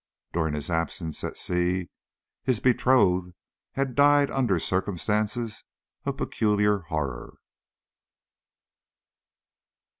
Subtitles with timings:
[0.33, 1.91] During his absence at sea
[2.43, 3.35] his betrothed
[3.73, 5.63] had died under circumstances
[6.05, 7.37] of peculiar horror.